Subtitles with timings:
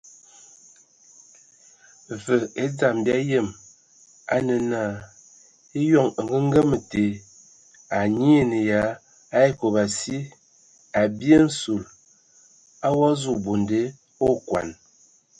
[2.23, 3.47] Və e dzam bia yəm
[4.33, 4.81] a nə na,
[5.79, 7.05] eyɔŋ ongəgəma te
[7.97, 8.81] a nyiinə ya
[9.37, 11.81] a ekob si,a bye nsul
[12.87, 13.81] o wa zu bonde
[14.29, 14.67] okɔn.